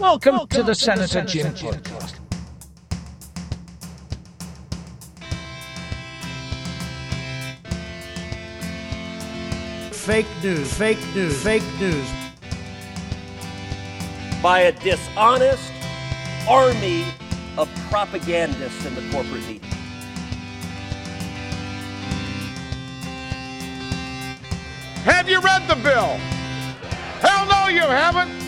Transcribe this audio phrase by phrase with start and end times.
[0.00, 2.14] Welcome, Welcome to the to Senator, the Jim, Jim podcast.
[9.92, 12.08] Fake news, fake news, fake news.
[14.42, 15.70] By a dishonest
[16.48, 17.04] army
[17.58, 19.68] of propagandists in the corporate media.
[25.04, 26.16] Have you read the bill?
[27.20, 28.39] Hell no, you haven't.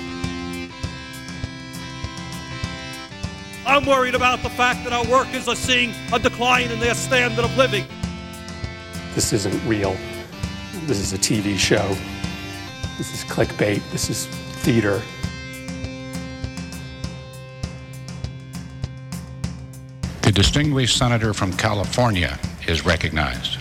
[3.72, 7.42] I'm worried about the fact that our workers are seeing a decline in their standard
[7.42, 7.86] of living.
[9.14, 9.96] This isn't real.
[10.84, 11.96] This is a TV show.
[12.98, 13.80] This is clickbait.
[13.90, 15.00] This is theater.
[20.20, 23.56] The distinguished senator from California is recognized.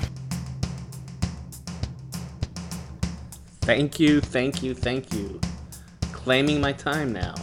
[3.61, 5.39] Thank you, thank you, thank you.
[6.11, 7.33] Claiming my time now.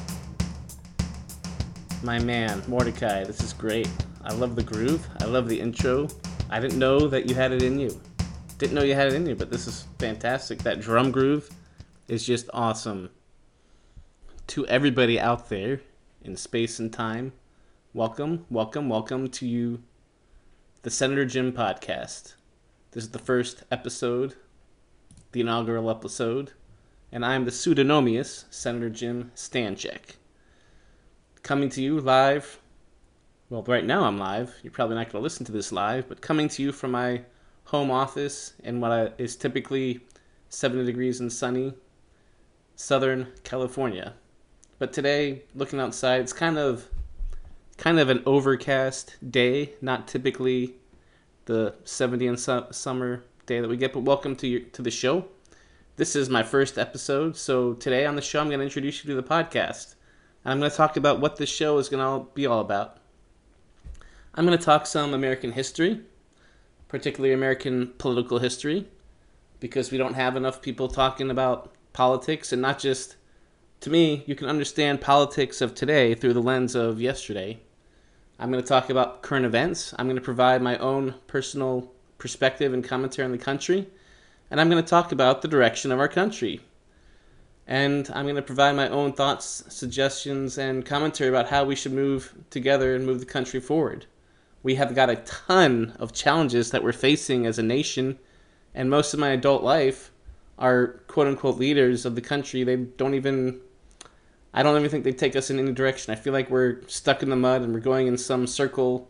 [2.01, 3.91] My man, Mordecai, this is great.
[4.23, 5.05] I love the groove.
[5.21, 6.07] I love the intro.
[6.49, 8.01] I didn't know that you had it in you.
[8.57, 10.61] Didn't know you had it in you, but this is fantastic.
[10.61, 11.51] That drum groove
[12.07, 13.11] is just awesome.
[14.47, 15.81] To everybody out there
[16.23, 17.33] in space and time,
[17.93, 19.83] welcome, welcome, welcome to you,
[20.83, 22.35] the Senator Jim podcast.
[22.93, 24.37] This is the first episode,
[25.33, 26.53] the inaugural episode,
[27.11, 30.15] and I'm the pseudonymous Senator Jim Stanczyk.
[31.43, 32.59] Coming to you live.
[33.49, 34.55] Well, right now I'm live.
[34.63, 37.23] You're probably not going to listen to this live, but coming to you from my
[37.65, 40.01] home office in what is typically
[40.51, 41.75] 70 degrees and sunny
[42.77, 44.15] Southern California.
[44.79, 46.89] But today, looking outside, it's kind of
[47.79, 50.75] kind of an overcast day, not typically
[51.47, 53.93] the 70 and su- summer day that we get.
[53.93, 55.27] But welcome to your, to the show.
[55.97, 59.15] This is my first episode, so today on the show, I'm going to introduce you
[59.15, 59.95] to the podcast.
[60.45, 62.99] And I'm going to talk about what this show is going to be all about.
[64.35, 66.03] I'm going to talk some American history
[66.89, 68.89] particularly American political history,
[69.61, 73.17] because we don't have enough people talking about politics and not just.
[73.83, 77.61] To me, you can understand politics of today through the lens of yesterday.
[78.37, 79.95] I'm going to talk about current events.
[79.97, 83.87] I'm going to provide my own personal perspective and commentary on the country.
[84.51, 86.61] And I'm going to talk about the direction of our country.
[87.69, 91.93] And I'm going to provide my own thoughts, suggestions, and commentary about how we should
[91.93, 94.07] move together and move the country forward
[94.63, 98.19] we have got a ton of challenges that we're facing as a nation.
[98.75, 100.11] And most of my adult life,
[100.59, 103.61] our quote unquote leaders of the country, they don't even,
[104.53, 106.13] I don't even think they take us in any direction.
[106.13, 109.09] I feel like we're stuck in the mud and we're going in some circle.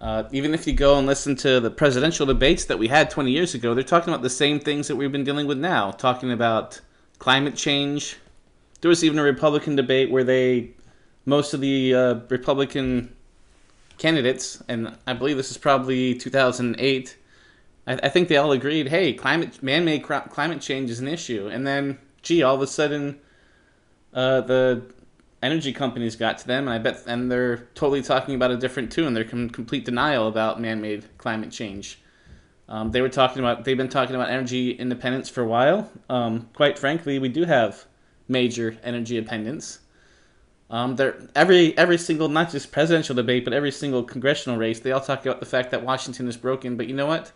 [0.00, 3.30] Uh, even if you go and listen to the presidential debates that we had 20
[3.30, 6.32] years ago, they're talking about the same things that we've been dealing with now, talking
[6.32, 6.80] about
[7.22, 8.16] climate change.
[8.80, 10.70] There was even a Republican debate where they,
[11.24, 13.14] most of the uh, Republican
[13.96, 17.16] candidates, and I believe this is probably 2008.
[17.86, 21.46] I, I think they all agreed, hey, climate, man-made cr- climate change is an issue.
[21.46, 23.20] And then, gee, all of a sudden,
[24.12, 24.82] uh, the
[25.44, 28.90] energy companies got to them, and I bet, and they're totally talking about a different
[28.90, 29.14] tune.
[29.14, 32.01] They're com- complete denial about man-made climate change.
[32.72, 35.90] Um, they were talking about, they've been talking about energy independence for a while.
[36.08, 37.84] Um, quite frankly, we do have
[38.28, 39.80] major energy independence.
[40.70, 40.96] Um,
[41.36, 45.20] every every single not just presidential debate, but every single congressional race, they all talk
[45.20, 46.78] about the fact that Washington is broken.
[46.78, 47.30] But you know what?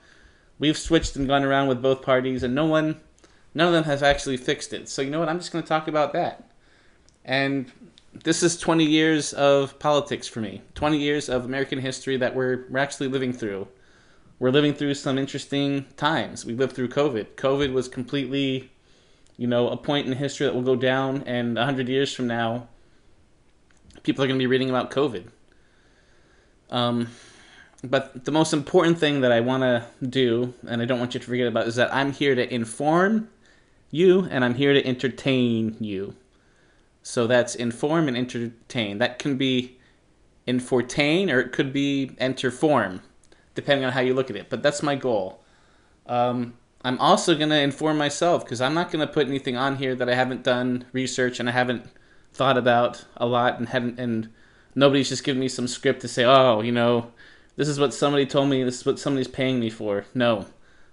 [0.58, 2.98] We've switched and gone around with both parties, and no one,
[3.52, 4.88] none of them has actually fixed it.
[4.88, 5.28] So you know what?
[5.28, 6.48] I'm just going to talk about that.
[7.26, 7.70] And
[8.24, 10.62] this is 20 years of politics for me.
[10.76, 13.68] 20 years of American history that we're we're actually living through.
[14.38, 16.44] We're living through some interesting times.
[16.44, 17.36] We lived through COVID.
[17.36, 18.70] COVID was completely,
[19.36, 22.68] you know, a point in history that will go down, and 100 years from now
[24.06, 25.26] people are going to be reading about COVID.
[26.70, 27.08] Um,
[27.82, 31.20] but the most important thing that I want to do, and I don't want you
[31.20, 33.28] to forget about, is that I'm here to inform
[33.90, 36.14] you and I'm here to entertain you.
[37.02, 38.98] So that's inform and entertain.
[38.98, 39.76] That can be
[40.46, 43.00] infortain or it could be enterform,
[43.56, 44.48] depending on how you look at it.
[44.48, 45.40] But that's my goal.
[46.06, 46.54] Um,
[46.84, 49.96] I'm also going to inform myself because I'm not going to put anything on here
[49.96, 51.84] that I haven't done research and I haven't
[52.32, 54.28] thought about a lot and hadn't and
[54.76, 57.10] nobody's just giving me some script to say, oh, you know,
[57.56, 60.04] this is what somebody told me, this is what somebody's paying me for.
[60.14, 60.46] No,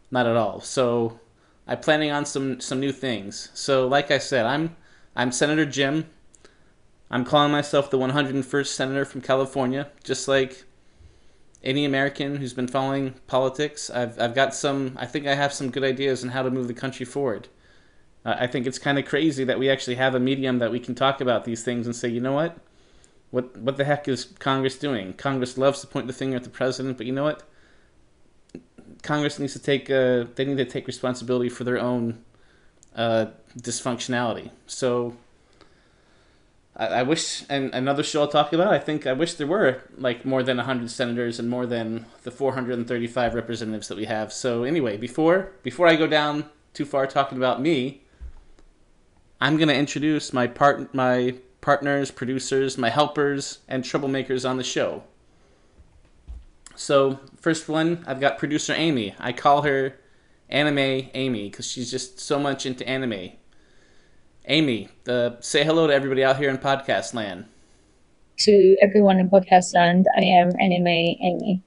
[0.09, 0.61] not at all.
[0.61, 1.19] So
[1.67, 3.49] I'm planning on some some new things.
[3.53, 4.75] So like I said, I'm
[5.15, 6.09] I'm Senator Jim.
[7.11, 10.65] I'm calling myself the 101st senator from California, just like
[11.63, 13.89] any American who's been following politics.
[13.89, 16.67] I've I've got some I think I have some good ideas on how to move
[16.67, 17.47] the country forward.
[18.25, 20.79] Uh, I think it's kind of crazy that we actually have a medium that we
[20.79, 22.57] can talk about these things and say, you know what?
[23.31, 25.13] What what the heck is Congress doing?
[25.13, 27.43] Congress loves to point the finger at the president, but you know what?
[29.01, 32.23] Congress needs to take uh, they need to take responsibility for their own
[32.95, 33.27] uh,
[33.57, 34.51] dysfunctionality.
[34.67, 35.15] So
[36.75, 38.73] I, I wish, and another show I'll talk about.
[38.73, 42.31] I think I wish there were like more than hundred senators and more than the
[42.31, 44.33] 435 representatives that we have.
[44.33, 48.01] So anyway, before before I go down too far talking about me,
[49.39, 55.03] I'm gonna introduce my part my partners, producers, my helpers, and troublemakers on the show.
[56.75, 59.15] So, first one, I've got producer Amy.
[59.19, 59.95] I call her
[60.49, 63.31] Anime Amy because she's just so much into anime.
[64.45, 67.45] Amy, uh, say hello to everybody out here in podcast land.
[68.39, 71.61] To everyone in podcast land, I am Anime Amy.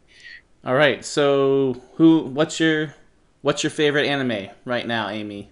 [0.63, 2.21] All right, so who?
[2.21, 2.95] What's your
[3.41, 5.51] what's your favorite anime right now, Amy?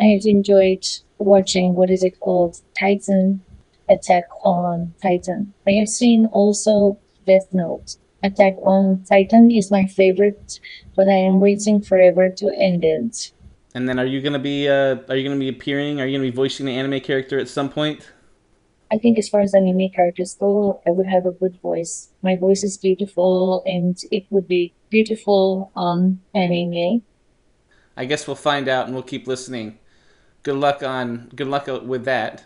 [0.00, 0.84] I have enjoyed
[1.18, 3.42] watching what is it called, Titan
[3.88, 5.52] Attack on Titan.
[5.66, 7.96] I have seen also Death Note.
[8.20, 10.58] Attack on Titan is my favorite,
[10.96, 13.30] but I am waiting forever to end it.
[13.74, 16.00] And then, are you gonna be uh, are you gonna be appearing?
[16.00, 18.12] Are you gonna be voicing the anime character at some point?
[18.92, 22.10] I think as far as anime characters go, I would have a good voice.
[22.22, 27.02] My voice is beautiful, and it would be beautiful on anime.
[27.96, 29.78] I guess we'll find out, and we'll keep listening.
[30.44, 32.44] Good luck on good luck with that.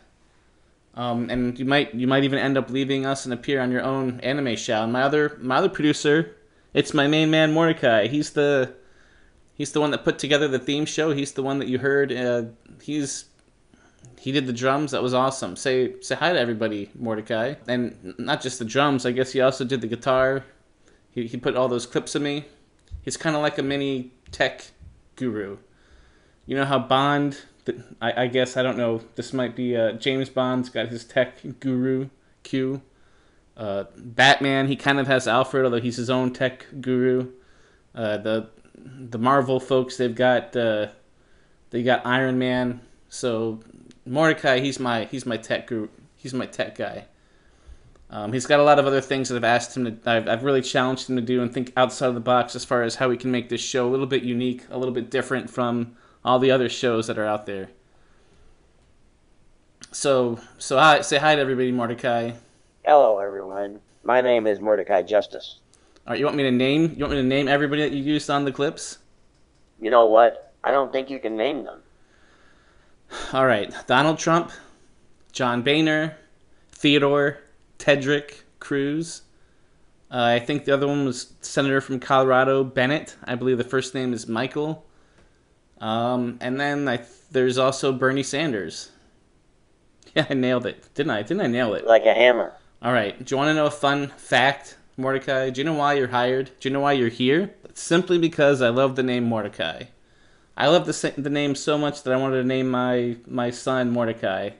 [0.95, 3.83] Um, and you might you might even end up leaving us and appear on your
[3.83, 4.83] own anime show.
[4.83, 6.37] And my other my other producer,
[6.73, 8.07] it's my main man Mordecai.
[8.07, 8.75] He's the
[9.59, 11.13] he's the one that put together the theme show.
[11.13, 12.11] He's the one that you heard.
[12.11, 12.45] Uh,
[12.81, 13.27] he's
[14.19, 14.93] he did the drums.
[14.93, 15.57] That was awesome.
[15.57, 17.57] Say say hi to everybody, Mordecai.
[17.67, 19.05] And not just the drums.
[19.05, 20.45] I guess he also did the guitar.
[21.11, 22.47] He he put all those clips of me.
[23.03, 24.71] He's kind of like a mini tech
[25.17, 25.59] guru.
[26.47, 27.43] You know how Bond
[28.01, 29.03] I, I guess I don't know.
[29.15, 32.09] This might be uh, James Bond's got his tech guru
[32.43, 32.83] Q.
[33.57, 37.33] Uh, Batman, he kind of has Alfred, although he's his own tech guru.
[37.95, 38.49] Uh, the
[38.85, 40.89] the Marvel folks, they've got uh,
[41.71, 42.81] they got Iron Man.
[43.09, 43.61] So
[44.07, 45.89] Mordecai, he's my he's my tech guru.
[46.17, 47.07] He's my tech guy.
[48.11, 50.11] Um, he's got a lot of other things that I've asked him to.
[50.11, 52.83] I've, I've really challenged him to do and think outside of the box as far
[52.83, 55.51] as how we can make this show a little bit unique, a little bit different
[55.51, 57.69] from all the other shows that are out there.
[59.93, 62.33] So, so hi, say hi to everybody, Mordecai.
[62.85, 63.81] Hello, everyone.
[64.03, 65.61] My name is Mordecai Justice.
[66.09, 66.95] All right, you want me to name?
[66.97, 68.97] You want me to name everybody that you used on the clips?
[69.79, 70.55] You know what?
[70.65, 71.81] I don't think you can name them.
[73.35, 74.51] All right, Donald Trump,
[75.33, 76.17] John Boehner,
[76.73, 77.41] Theodore,
[77.79, 79.21] Tedrick, Cruz.
[80.11, 83.15] Uh, I think the other one was Senator from Colorado, Bennet.
[83.25, 84.87] I believe the first name is Michael.
[85.79, 87.01] Um, and then I,
[87.33, 88.93] there's also Bernie Sanders.
[90.15, 90.89] Yeah, I nailed it.
[90.95, 91.21] Didn't I?
[91.21, 91.87] Didn't I nail it?
[91.87, 92.55] Like a hammer.
[92.81, 93.23] All right.
[93.23, 95.51] Do you want to know a fun fact, Mordecai?
[95.51, 96.51] Do you know why you're hired?
[96.61, 97.55] Do you know why you're here?
[97.65, 99.85] It's simply because I love the name Mordecai.
[100.57, 103.91] I love the the name so much that I wanted to name my my son
[103.91, 104.51] Mordecai.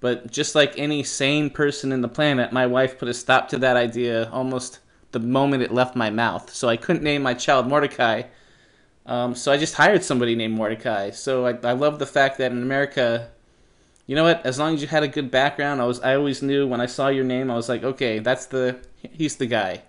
[0.00, 3.58] But just like any sane person in the planet, my wife put a stop to
[3.58, 4.80] that idea almost
[5.12, 6.52] the moment it left my mouth.
[6.52, 8.24] So I couldn't name my child Mordecai
[9.06, 11.10] um, so I just hired somebody named Mordecai.
[11.10, 13.30] So I, I love the fact that in America,
[14.06, 14.44] you know what?
[14.44, 16.86] As long as you had a good background, I was I always knew when I
[16.86, 19.82] saw your name, I was like, okay, that's the he's the guy.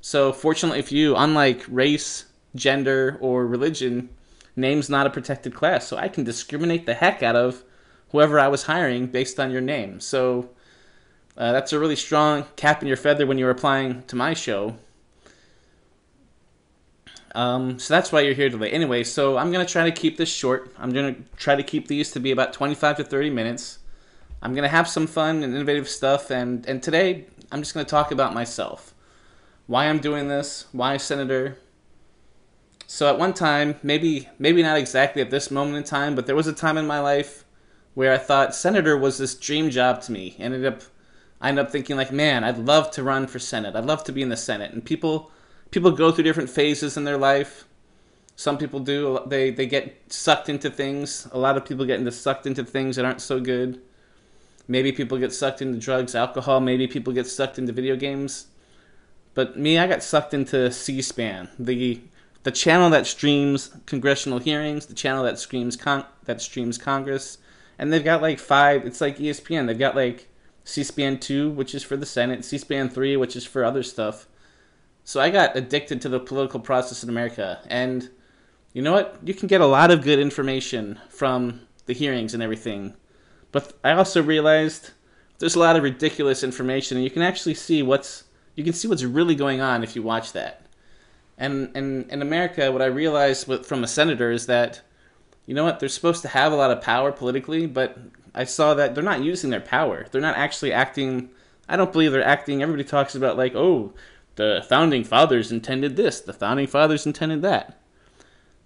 [0.00, 4.08] So fortunately for you, unlike race, gender, or religion,
[4.54, 5.86] name's not a protected class.
[5.86, 7.62] So I can discriminate the heck out of
[8.10, 10.00] whoever I was hiring based on your name.
[10.00, 10.50] So
[11.36, 14.76] uh, that's a really strong cap in your feather when you're applying to my show.
[17.36, 18.70] Um, so that's why you're here today.
[18.70, 20.72] Anyway, so I'm gonna try to keep this short.
[20.78, 23.80] I'm gonna try to keep these to be about 25 to 30 minutes.
[24.40, 28.10] I'm gonna have some fun and innovative stuff, and and today I'm just gonna talk
[28.10, 28.94] about myself,
[29.66, 31.58] why I'm doing this, why senator.
[32.86, 36.36] So at one time, maybe maybe not exactly at this moment in time, but there
[36.36, 37.44] was a time in my life
[37.92, 40.36] where I thought senator was this dream job to me.
[40.38, 40.80] Ended up,
[41.42, 43.76] I ended up thinking like, man, I'd love to run for senate.
[43.76, 45.30] I'd love to be in the senate, and people
[45.70, 47.64] people go through different phases in their life.
[48.36, 49.20] Some people do.
[49.26, 51.26] They they get sucked into things.
[51.32, 53.80] A lot of people get into sucked into things that aren't so good.
[54.68, 56.60] Maybe people get sucked into drugs, alcohol.
[56.60, 58.46] Maybe people get sucked into video games.
[59.32, 62.00] But me, I got sucked into C-SPAN, the
[62.42, 67.38] the channel that streams congressional hearings, the channel that streams con- that streams Congress,
[67.78, 68.84] and they've got like five.
[68.84, 69.66] It's like ESPN.
[69.66, 70.28] They've got like
[70.64, 74.26] C-SPAN two, which is for the Senate, C-SPAN three, which is for other stuff
[75.06, 77.60] so I got addicted to the political process in America.
[77.68, 78.10] And,
[78.72, 79.16] you know what?
[79.22, 82.96] You can get a lot of good information from the hearings and everything.
[83.52, 84.90] But I also realized
[85.38, 88.24] there's a lot of ridiculous information, and you can actually see what's
[88.56, 90.66] you can see what's really going on if you watch that.
[91.38, 94.80] And and in America, what I realized from a senator is that
[95.46, 97.96] you know what they're supposed to have a lot of power politically, but
[98.34, 100.04] I saw that they're not using their power.
[100.10, 101.30] They're not actually acting.
[101.68, 102.60] I don't believe they're acting.
[102.60, 103.94] Everybody talks about like, oh,
[104.36, 106.20] the founding fathers intended this.
[106.20, 107.80] The founding fathers intended that.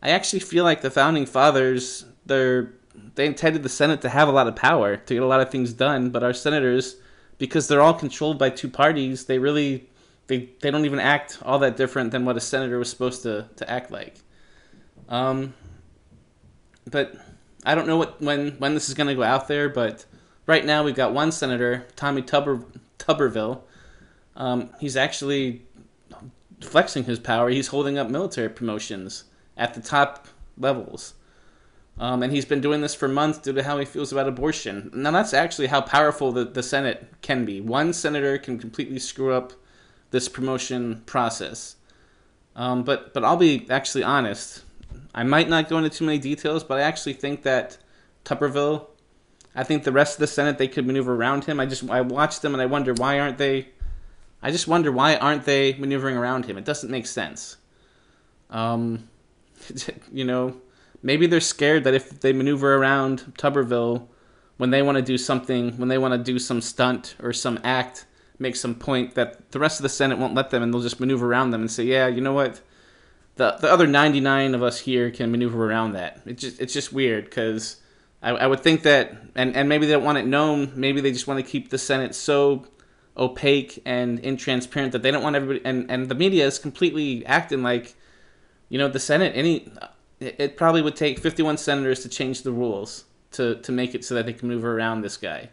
[0.02, 2.74] I actually feel like the founding fathers they're
[3.14, 5.50] they intended the Senate to have a lot of power to get a lot of
[5.50, 6.96] things done, but our senators,
[7.38, 9.88] because they're all controlled by two parties, they really
[10.26, 13.48] they they don't even act all that different than what a senator was supposed to
[13.56, 14.16] to act like.
[15.08, 15.54] Um,
[16.90, 17.14] but
[17.64, 20.04] I don't know what when when this is going to go out there, but
[20.46, 22.64] right now we've got one senator, Tommy Tuber,
[22.98, 23.62] Tuberville.
[24.36, 25.62] Um, he's actually
[26.60, 27.50] flexing his power.
[27.50, 29.24] He's holding up military promotions
[29.56, 31.14] at the top levels.
[31.98, 34.90] Um, and he's been doing this for months due to how he feels about abortion.
[34.94, 37.60] Now, that's actually how powerful the, the Senate can be.
[37.60, 39.52] One senator can completely screw up
[40.10, 41.76] this promotion process.
[42.56, 44.64] Um, but, but I'll be actually honest.
[45.14, 47.76] I might not go into too many details, but I actually think that
[48.24, 48.86] Tuberville,
[49.54, 51.60] I think the rest of the Senate, they could maneuver around him.
[51.60, 53.68] I just I watched them and I wonder why aren't they.
[54.42, 56.56] I just wonder why aren't they maneuvering around him?
[56.56, 57.56] It doesn't make sense.
[58.48, 59.08] Um,
[60.12, 60.60] you know,
[61.02, 64.06] maybe they're scared that if they maneuver around Tuberville
[64.56, 67.58] when they want to do something, when they want to do some stunt or some
[67.64, 68.06] act,
[68.38, 71.00] make some point that the rest of the Senate won't let them, and they'll just
[71.00, 72.60] maneuver around them and say, "Yeah, you know what?
[73.36, 76.92] The the other 99 of us here can maneuver around that." It's just it's just
[76.92, 77.76] weird because
[78.22, 80.72] I, I would think that, and and maybe they don't want it known.
[80.74, 82.66] Maybe they just want to keep the Senate so
[83.20, 87.62] opaque and intransparent that they don't want everybody, and and the media is completely acting
[87.62, 87.94] like,
[88.68, 89.70] you know, the Senate any
[90.20, 94.14] it probably would take 51 senators to change the rules to, to make it so
[94.14, 95.48] that they can move around this guy.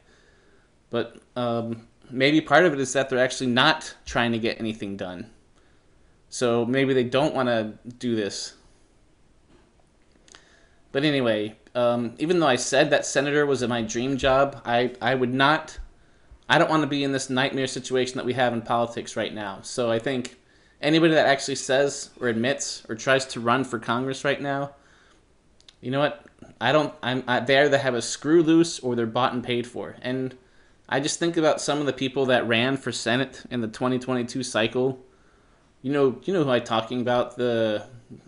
[0.89, 4.97] But um, maybe part of it is that they're actually not trying to get anything
[4.97, 5.29] done.
[6.29, 8.53] So maybe they don't want to do this.
[10.91, 14.95] But anyway, um, even though I said that senator was in my dream job, I,
[15.01, 15.77] I would not,
[16.49, 19.33] I don't want to be in this nightmare situation that we have in politics right
[19.33, 19.59] now.
[19.63, 20.37] So I think
[20.81, 24.71] anybody that actually says or admits or tries to run for Congress right now,
[25.81, 26.25] you know what?
[26.59, 26.93] I don't.
[27.03, 29.95] I'm I, they either have a screw loose or they're bought and paid for.
[30.01, 30.35] And
[30.89, 34.43] I just think about some of the people that ran for Senate in the 2022
[34.43, 35.03] cycle.
[35.81, 37.85] You know, you know who I'm talking about the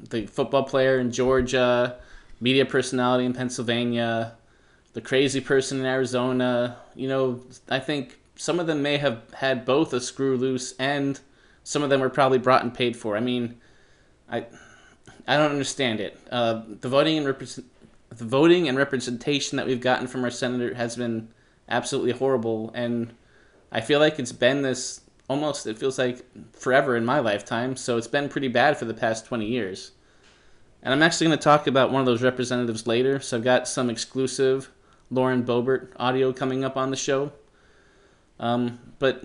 [0.09, 1.97] the football player in Georgia,
[2.39, 4.33] media personality in Pennsylvania,
[4.93, 6.77] the crazy person in Arizona.
[6.95, 11.19] You know, I think some of them may have had both a screw loose and
[11.63, 13.15] some of them were probably brought and paid for.
[13.15, 13.59] I mean,
[14.29, 14.45] I
[15.27, 16.19] I don't understand it.
[16.31, 17.67] Uh, the voting and represent,
[18.09, 21.29] the voting and representation that we've gotten from our senator has been
[21.67, 23.13] absolutely horrible, and
[23.71, 25.67] I feel like it's been this almost.
[25.67, 27.75] It feels like forever in my lifetime.
[27.75, 29.91] So it's been pretty bad for the past twenty years.
[30.81, 33.19] And I'm actually going to talk about one of those representatives later.
[33.19, 34.71] So I've got some exclusive
[35.11, 37.31] Lauren Boebert audio coming up on the show.
[38.39, 39.23] Um, but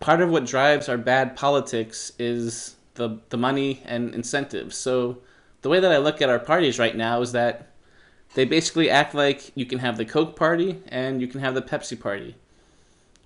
[0.00, 4.76] part of what drives our bad politics is the the money and incentives.
[4.76, 5.18] So
[5.62, 7.70] the way that I look at our parties right now is that
[8.34, 11.62] they basically act like you can have the Coke party and you can have the
[11.62, 12.36] Pepsi party.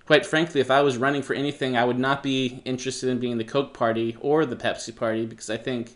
[0.05, 3.37] Quite frankly, if I was running for anything, I would not be interested in being
[3.37, 5.95] the Coke party or the Pepsi party because I think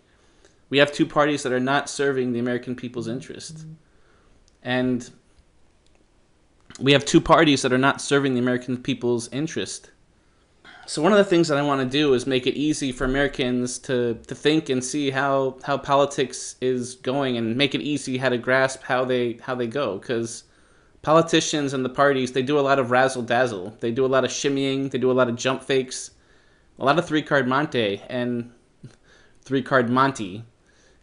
[0.70, 3.66] we have two parties that are not serving the American people's interest.
[4.64, 5.10] And
[6.80, 9.92] we have two parties that are not serving the American people's interest.
[10.86, 13.06] So one of the things that I want to do is make it easy for
[13.06, 18.18] Americans to, to think and see how, how politics is going and make it easy
[18.18, 20.46] how to grasp how they how they go because
[21.04, 23.78] politicians and the parties they do a lot of razzle dazzle.
[23.82, 26.12] They do a lot of shimmying, they do a lot of jump fakes,
[26.80, 28.52] a lot of three card Monte and
[29.44, 30.44] three card Monty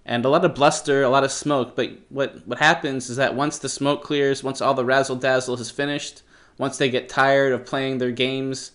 [0.06, 1.74] and a lot of bluster, a lot of smoke.
[1.74, 5.60] But what what happens is that once the smoke clears, once all the razzle dazzle
[5.60, 6.22] is finished,
[6.56, 8.70] once they get tired of playing their games,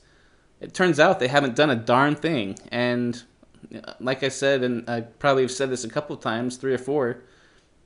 [0.60, 2.58] it turns out they haven't done a darn thing.
[2.70, 3.24] And
[3.74, 6.74] uh, like I said, and I probably have said this a couple of times, three
[6.74, 7.24] or four,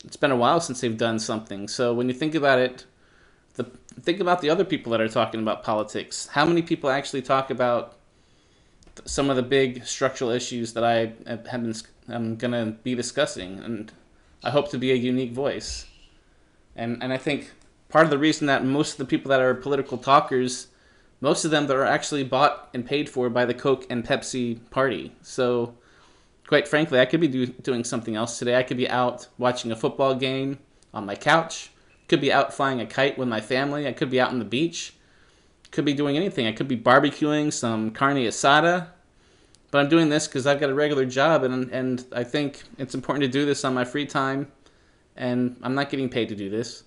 [0.04, 1.68] it's been a while since they've done something.
[1.68, 2.86] So when you think about it,
[3.54, 3.66] the,
[4.02, 6.28] think about the other people that are talking about politics.
[6.32, 7.96] How many people actually talk about
[9.06, 11.74] some of the big structural issues that I have been
[12.08, 13.92] I'm gonna be discussing, and
[14.44, 15.86] I hope to be a unique voice.
[16.76, 17.52] And and I think
[17.90, 20.68] part of the reason that most of the people that are political talkers
[21.22, 24.60] most of them that are actually bought and paid for by the Coke and Pepsi
[24.70, 25.12] party.
[25.22, 25.74] So
[26.48, 28.58] quite frankly, I could be do, doing something else today.
[28.58, 30.60] I could be out watching a football game
[30.94, 31.72] on my couch.
[32.08, 33.88] Could be out flying a kite with my family.
[33.88, 34.94] I could be out on the beach.
[35.72, 36.46] Could be doing anything.
[36.46, 38.90] I could be barbecuing some carne asada.
[39.76, 42.96] But I'm doing this because I've got a regular job, and and I think it's
[42.96, 44.50] important to do this on my free time,
[45.18, 46.84] and I'm not getting paid to do this.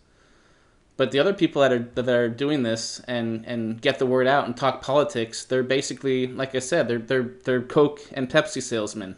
[0.96, 4.26] But the other people that are that are doing this and and get the word
[4.26, 8.62] out and talk politics, they're basically, like I said, they're they're they're Coke and Pepsi
[8.62, 9.16] salesmen,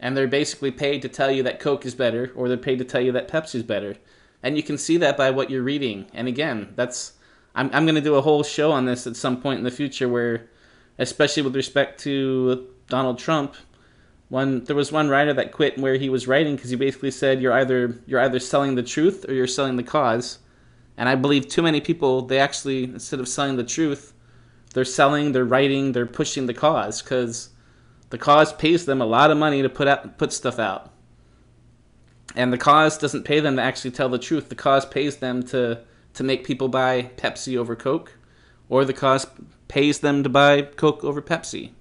[0.00, 2.86] and they're basically paid to tell you that Coke is better, or they're paid to
[2.86, 3.96] tell you that Pepsi is better,
[4.42, 6.06] and you can see that by what you're reading.
[6.14, 7.12] And again, that's
[7.54, 9.70] I'm I'm going to do a whole show on this at some point in the
[9.70, 10.46] future where,
[10.98, 13.54] especially with respect to Donald Trump,
[14.28, 17.40] one there was one writer that quit where he was writing because he basically said
[17.40, 20.38] you're either you're either selling the truth or you're selling the cause,
[20.96, 24.12] and I believe too many people they actually instead of selling the truth,
[24.72, 27.50] they're selling, they're writing, they're pushing the cause because
[28.10, 30.90] the cause pays them a lot of money to put out put stuff out.
[32.36, 34.48] And the cause doesn't pay them to actually tell the truth.
[34.48, 35.80] The cause pays them to
[36.14, 38.12] to make people buy Pepsi over Coke,
[38.68, 39.26] or the cause
[39.68, 41.72] pays them to buy Coke over Pepsi.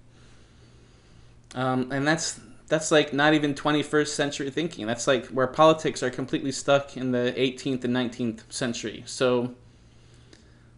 [1.56, 4.88] Um, and that's that's like not even 21st century thinking.
[4.88, 9.04] That's like where politics are completely stuck in the 18th and 19th century.
[9.06, 9.54] So,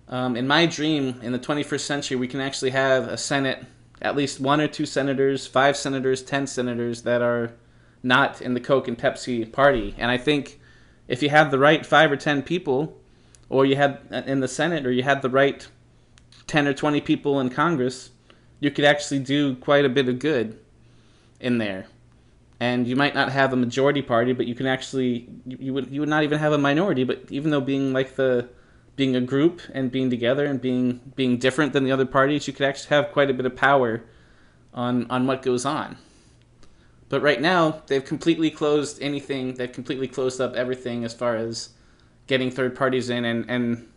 [0.10, 3.64] um, in my dream, in the 21st century, we can actually have a Senate,
[4.02, 7.54] at least one or two senators, five senators, ten senators that are
[8.04, 9.96] not in the Coke and Pepsi party.
[9.98, 10.60] And I think
[11.08, 13.00] if you have the right five or ten people,
[13.48, 15.68] or you had uh, in the Senate, or you had the right
[16.48, 18.12] 10 or 20 people in Congress,
[18.60, 20.60] you could actually do quite a bit of good
[21.46, 21.86] in there.
[22.60, 25.92] And you might not have a majority party, but you can actually you, you would
[25.92, 28.50] you would not even have a minority, but even though being like the
[28.96, 32.54] being a group and being together and being being different than the other parties, you
[32.54, 34.04] could actually have quite a bit of power
[34.74, 35.98] on on what goes on.
[37.10, 39.54] But right now, they've completely closed anything.
[39.56, 41.70] They've completely closed up everything as far as
[42.26, 43.88] getting third parties in, and and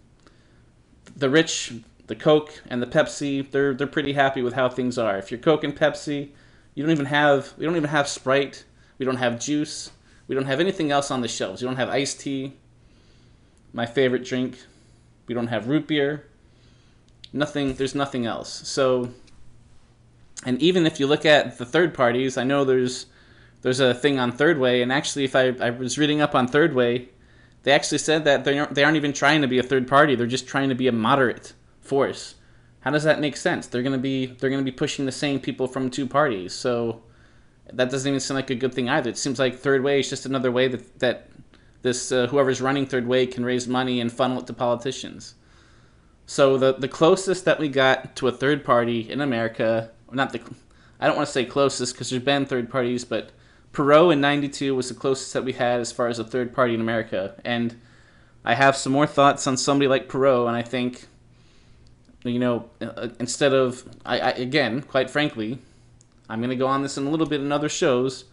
[1.16, 1.74] the rich,
[2.08, 5.16] the Coke and the Pepsi, they're they're pretty happy with how things are.
[5.16, 6.30] If you're Coke and Pepsi,
[6.78, 8.64] you don't even have we don't even have Sprite.
[8.98, 9.90] We don't have juice.
[10.28, 11.60] We don't have anything else on the shelves.
[11.60, 12.52] We don't have iced tea.
[13.72, 14.58] My favorite drink.
[15.26, 16.26] We don't have root beer.
[17.32, 17.74] Nothing.
[17.74, 18.68] There's nothing else.
[18.68, 19.10] So,
[20.46, 23.06] and even if you look at the third parties, I know there's
[23.62, 26.46] there's a thing on Third Way, and actually, if I I was reading up on
[26.46, 27.08] Third Way,
[27.64, 30.14] they actually said that they aren't they aren't even trying to be a third party.
[30.14, 32.36] They're just trying to be a moderate force.
[32.80, 33.66] How does that make sense?
[33.66, 36.52] They're gonna be they're gonna be pushing the same people from two parties.
[36.52, 37.02] So
[37.72, 39.10] that doesn't even seem like a good thing either.
[39.10, 41.28] It seems like third way is just another way that that
[41.82, 45.34] this uh, whoever's running third way can raise money and funnel it to politicians.
[46.26, 50.40] So the the closest that we got to a third party in America, not the
[51.00, 53.30] I don't want to say closest because there's been third parties, but
[53.72, 56.74] Perot in '92 was the closest that we had as far as a third party
[56.74, 57.76] in America, and
[58.44, 61.06] I have some more thoughts on somebody like Perot, and I think
[62.24, 65.58] you know, uh, instead of I, I again, quite frankly,
[66.28, 68.24] I'm going to go on this in a little bit in other shows.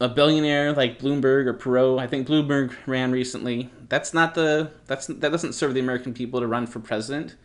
[0.00, 3.70] A billionaire like Bloomberg or Perot, I think Bloomberg ran recently.
[3.88, 7.36] That's not the that's that doesn't serve the American people to run for president.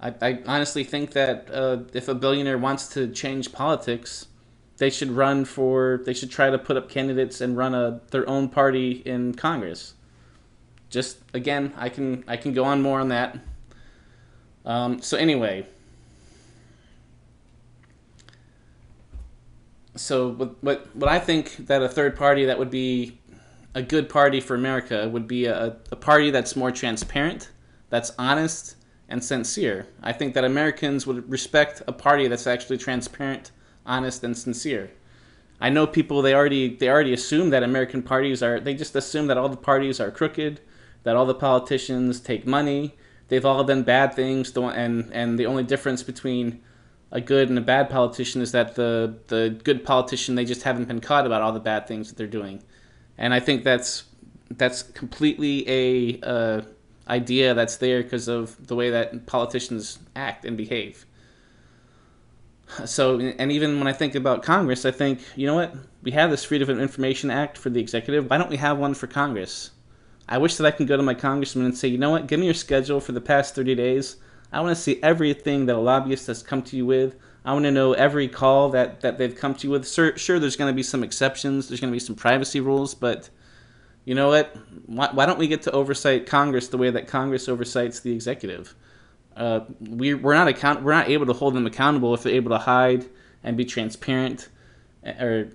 [0.00, 4.26] I, I honestly think that uh, if a billionaire wants to change politics,
[4.78, 8.28] they should run for they should try to put up candidates and run a their
[8.28, 9.94] own party in Congress.
[10.90, 13.38] Just again, I can I can go on more on that.
[14.64, 15.66] Um, so anyway,
[19.96, 23.18] so what, what what I think that a third party that would be
[23.74, 27.50] a good party for America would be a, a party that's more transparent,
[27.90, 28.76] that's honest
[29.08, 29.86] and sincere.
[30.02, 33.50] I think that Americans would respect a party that's actually transparent,
[33.84, 34.90] honest, and sincere.
[35.60, 39.26] I know people they already they already assume that American parties are they just assume
[39.26, 40.60] that all the parties are crooked,
[41.02, 42.94] that all the politicians take money,
[43.32, 44.54] they've all done bad things.
[44.54, 46.60] And and the only difference between
[47.10, 50.86] a good and a bad politician is that the the good politician they just haven't
[50.86, 52.62] been caught about all the bad things that they're doing,
[53.16, 54.04] and I think that's
[54.50, 56.60] that's completely a uh,
[57.08, 61.06] idea that's there because of the way that politicians act and behave.
[62.84, 65.74] So, and even when I think about Congress, I think, you know what?
[66.02, 68.30] We have this Freedom of Information Act for the executive.
[68.30, 69.70] Why don't we have one for Congress?
[70.28, 72.40] I wish that I can go to my congressman and say, you know what, give
[72.40, 74.16] me your schedule for the past 30 days.
[74.52, 77.16] I want to see everything that a lobbyist has come to you with.
[77.44, 79.88] I want to know every call that, that they've come to you with.
[79.88, 82.94] Sure, sure there's going to be some exceptions, there's going to be some privacy rules,
[82.94, 83.30] but
[84.04, 84.54] you know what?
[84.86, 88.74] Why, why don't we get to oversight Congress the way that Congress oversights the executive?
[89.36, 92.50] Uh, we, we're not account we're not able to hold them accountable if they're able
[92.50, 93.06] to hide
[93.42, 94.48] and be transparent
[95.04, 95.48] or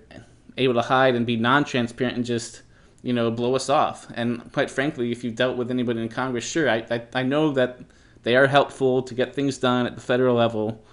[0.56, 2.62] able to hide and be non-transparent and just
[3.02, 4.06] you know blow us off.
[4.14, 7.52] And quite frankly, if you've dealt with anybody in Congress, sure, I I, I know
[7.52, 7.80] that
[8.22, 10.84] they are helpful to get things done at the federal level.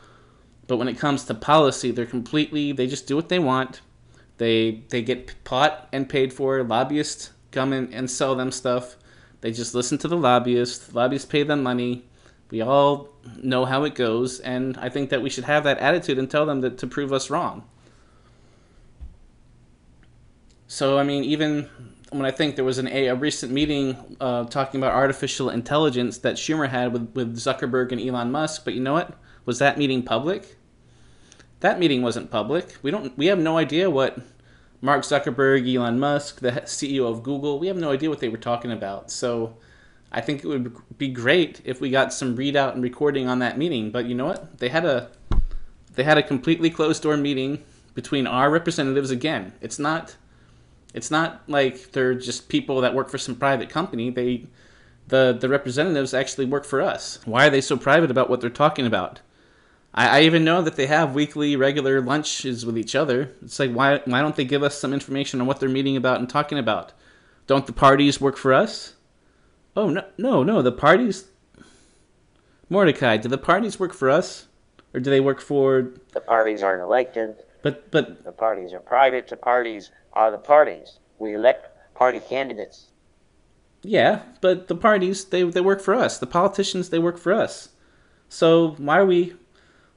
[0.67, 3.81] But when it comes to policy, they're completely they just do what they want.
[4.37, 6.63] They they get bought and paid for.
[6.63, 8.97] Lobbyists come in and sell them stuff.
[9.41, 10.93] They just listen to the lobbyists.
[10.93, 12.05] Lobbyists pay them money.
[12.49, 13.09] We all
[13.41, 16.45] know how it goes, and I think that we should have that attitude and tell
[16.45, 17.63] them that to prove us wrong.
[20.67, 21.69] So I mean, even
[22.11, 26.17] when I think there was an, a, a recent meeting uh, talking about artificial intelligence
[26.19, 29.13] that Schumer had with, with Zuckerberg and Elon Musk, but you know what?
[29.45, 30.57] Was that meeting public?
[31.59, 32.77] That meeting wasn't public.
[32.81, 33.17] We don't.
[33.17, 34.19] We have no idea what
[34.81, 37.59] Mark Zuckerberg, Elon Musk, the CEO of Google.
[37.59, 39.11] We have no idea what they were talking about.
[39.11, 39.57] So
[40.11, 43.57] I think it would be great if we got some readout and recording on that
[43.57, 43.91] meeting.
[43.91, 44.59] But you know what?
[44.59, 45.09] They had a
[45.93, 49.53] they had a completely closed door meeting between our representatives again.
[49.61, 50.15] It's not
[50.95, 54.09] it's not like they're just people that work for some private company.
[54.09, 54.47] They
[55.09, 57.19] the the representatives actually work for us.
[57.25, 59.19] Why are they so private about what they're talking about?
[59.93, 63.33] I, I even know that they have weekly regular lunches with each other.
[63.41, 66.19] It's like why why don't they give us some information on what they're meeting about
[66.19, 66.93] and talking about?
[67.45, 68.93] Don't the parties work for us?
[69.75, 71.25] Oh no no no the parties
[72.69, 74.47] Mordecai, do the parties work for us?
[74.93, 77.35] Or do they work for The parties aren't elected.
[77.65, 79.27] But but The parties are private.
[79.27, 80.99] The parties are the parties.
[81.17, 82.89] We elect party candidates.
[83.81, 86.19] Yeah, but the parties they they work for us.
[86.19, 87.69] The politicians they work for us.
[88.29, 89.33] So why are we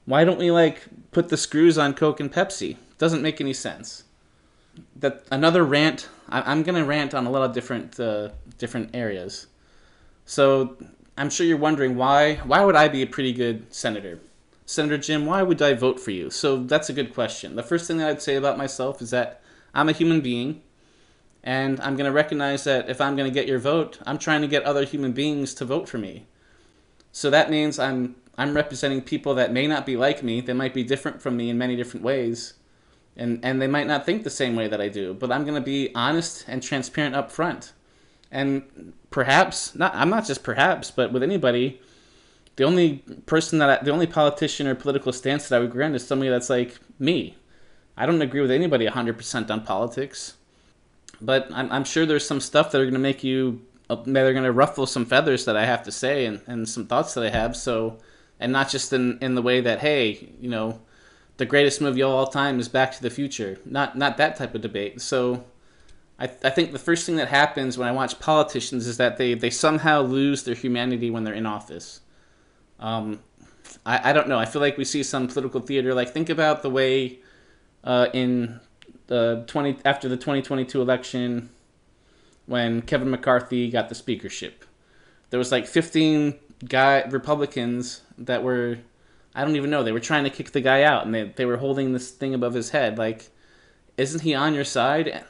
[0.05, 2.77] why don't we like put the screws on Coke and Pepsi?
[2.97, 4.05] Doesn't make any sense.
[4.95, 6.09] That another rant.
[6.27, 9.45] I, I'm gonna rant on a lot of different uh, different areas.
[10.25, 10.75] So
[11.19, 14.19] I'm sure you're wondering why why would I be a pretty good senator?
[14.69, 16.29] Senator Jim, why would I vote for you?
[16.29, 17.55] So that's a good question.
[17.55, 19.41] The first thing that I'd say about myself is that
[19.73, 20.61] I'm a human being,
[21.43, 24.41] and I'm going to recognize that if I'm going to get your vote, I'm trying
[24.41, 26.27] to get other human beings to vote for me.
[27.11, 30.39] So that means I'm I'm representing people that may not be like me.
[30.39, 32.53] They might be different from me in many different ways,
[33.17, 35.15] and and they might not think the same way that I do.
[35.15, 37.73] But I'm going to be honest and transparent up front,
[38.31, 39.95] and perhaps not.
[39.95, 41.81] I'm not just perhaps, but with anybody
[42.59, 45.95] the only person that I, the only politician or political stance that I would grant
[45.95, 47.37] is somebody that's like me.
[47.95, 50.33] I don't agree with anybody 100% on politics,
[51.21, 54.25] but I'm, I'm sure there's some stuff that are going to make you uh, that
[54.25, 57.13] are going to ruffle some feathers that I have to say and, and some thoughts
[57.13, 57.55] that I have.
[57.55, 57.97] So,
[58.41, 60.81] and not just in, in the way that hey, you know,
[61.37, 63.57] the greatest movie of all time is Back to the Future.
[63.63, 65.01] Not not that type of debate.
[65.01, 65.45] So.
[66.21, 69.35] I, I think the first thing that happens when I watch politicians is that they,
[69.35, 72.01] they somehow lose their humanity when they're in office.
[72.79, 73.19] Um,
[73.85, 74.37] I, I don't know.
[74.37, 75.93] I feel like we see some political theater.
[75.93, 77.19] Like think about the way
[77.83, 78.59] uh, in
[79.07, 81.49] the twenty after the twenty twenty two election
[82.45, 84.65] when Kevin McCarthy got the speakership.
[85.29, 86.35] There was like fifteen
[86.67, 88.79] guy Republicans that were
[89.33, 91.45] I don't even know they were trying to kick the guy out and they they
[91.45, 93.29] were holding this thing above his head like
[93.99, 95.23] isn't he on your side?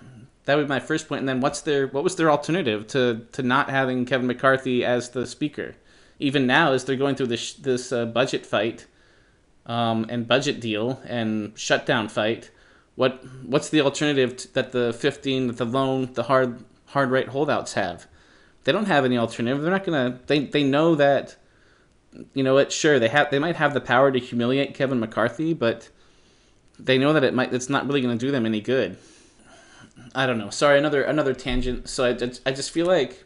[0.46, 1.20] That would be my first point.
[1.20, 5.10] And then what's their what was their alternative to to not having Kevin McCarthy as
[5.10, 5.76] the speaker?
[6.20, 8.86] Even now as they're going through this this uh, budget fight
[9.66, 12.52] um, and budget deal and shutdown fight,
[12.96, 17.30] what what's the alternative t- that the 15 that the lone the hard hard right
[17.30, 18.08] holdouts have?
[18.66, 19.62] They don't have any alternative.
[19.62, 20.20] They're not gonna.
[20.28, 21.38] They they know that.
[22.34, 22.72] You know what?
[22.72, 23.32] Sure, they have.
[23.32, 25.90] They might have the power to humiliate Kevin McCarthy, but
[26.78, 27.54] they know that it might.
[27.54, 28.98] It's not really going to do them any good.
[30.16, 30.50] I don't know.
[30.50, 31.88] Sorry, another another tangent.
[31.88, 32.10] So I,
[32.46, 33.26] I just feel like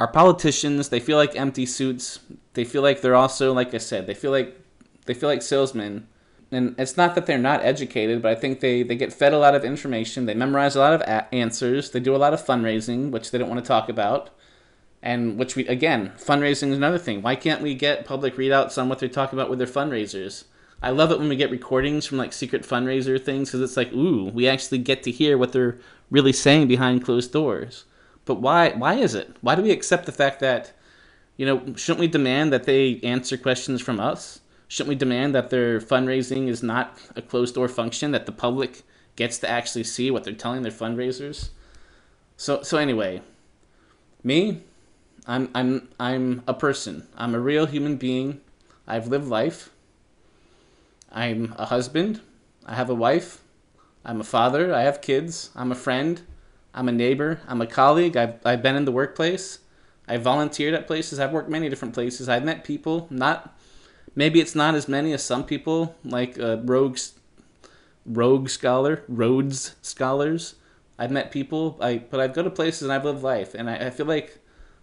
[0.00, 2.20] our politicians they feel like empty suits
[2.54, 4.58] they feel like they're also like i said they feel like
[5.06, 6.06] they feel like salesmen.
[6.52, 9.38] And it's not that they're not educated but i think they they get fed a
[9.38, 12.44] lot of information they memorize a lot of a- answers they do a lot of
[12.44, 14.30] fundraising which they don't want to talk about
[15.02, 17.22] and which we again fundraising is another thing.
[17.22, 20.44] Why can't we get public readouts on what they're talking about with their fundraisers?
[20.82, 23.92] I love it when we get recordings from like secret fundraiser things because it's like
[23.92, 25.78] ooh we actually get to hear what they're
[26.10, 27.84] really saying behind closed doors
[28.24, 28.70] but why?
[28.70, 29.36] Why is it?
[29.40, 30.72] Why do we accept the fact that,
[31.36, 34.40] you know, shouldn't we demand that they answer questions from us?
[34.68, 38.82] Shouldn't we demand that their fundraising is not a closed door function that the public
[39.16, 41.50] gets to actually see what they're telling their fundraisers?
[42.36, 43.22] So so anyway,
[44.24, 44.62] me,
[45.26, 47.06] I'm I'm I'm a person.
[47.16, 48.40] I'm a real human being.
[48.86, 49.70] I've lived life.
[51.12, 52.20] I'm a husband.
[52.64, 53.42] I have a wife.
[54.04, 54.74] I'm a father.
[54.74, 55.50] I have kids.
[55.54, 56.22] I'm a friend.
[56.74, 57.40] I'm a neighbor.
[57.46, 58.16] I'm a colleague.
[58.16, 59.58] I've, I've been in the workplace.
[60.08, 61.20] I've volunteered at places.
[61.20, 62.28] I've worked many different places.
[62.28, 63.06] I've met people.
[63.10, 63.56] Not
[64.14, 67.14] maybe it's not as many as some people like uh, rogues,
[68.06, 70.56] rogue scholar, Rhodes scholars.
[70.98, 73.86] I've met people, I but I've go to places and I've lived life, and I,
[73.86, 74.38] I feel like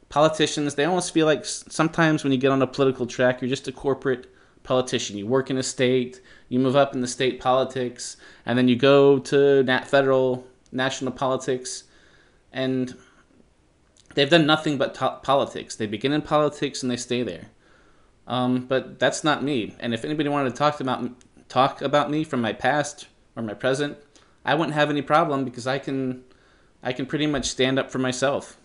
[0.09, 3.67] politicians they almost feel like sometimes when you get on a political track, you're just
[3.67, 4.27] a corporate
[4.63, 5.17] politician.
[5.17, 8.75] You work in a state, you move up in the state politics, and then you
[8.75, 11.83] go to nat- federal national politics,
[12.51, 12.95] and
[14.15, 15.75] they've done nothing but politics.
[15.75, 17.47] They begin in politics and they stay there.
[18.27, 19.75] Um, but that's not me.
[19.79, 21.09] And if anybody wanted to talk about
[21.49, 23.97] talk about me from my past or my present,
[24.45, 26.23] I wouldn't have any problem because I can
[26.83, 28.57] I can pretty much stand up for myself.